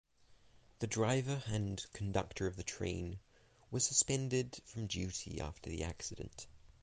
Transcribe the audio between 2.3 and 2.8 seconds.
of the